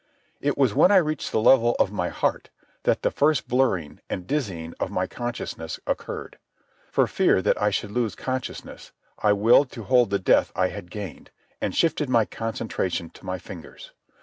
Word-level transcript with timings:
It 0.39 0.57
was 0.57 0.73
when 0.73 0.91
I 0.91 0.95
reached 0.95 1.31
the 1.31 1.39
level 1.39 1.75
of 1.77 1.91
my 1.91 2.09
heart 2.09 2.49
that 2.85 3.03
the 3.03 3.11
first 3.11 3.47
blurring 3.47 3.99
and 4.09 4.25
dizzying 4.25 4.73
of 4.79 4.89
my 4.89 5.05
consciousness 5.05 5.79
occurred. 5.85 6.39
For 6.91 7.05
fear 7.05 7.39
that 7.43 7.61
I 7.61 7.69
should 7.69 7.91
lose 7.91 8.15
consciousness, 8.15 8.93
I 9.19 9.31
willed 9.33 9.69
to 9.73 9.83
hold 9.83 10.09
the 10.09 10.17
death 10.17 10.51
I 10.55 10.69
had 10.69 10.89
gained, 10.89 11.29
and 11.61 11.75
shifted 11.75 12.09
my 12.09 12.25
concentration 12.25 13.11
to 13.11 13.25
my 13.27 13.37
fingers. 13.37 13.91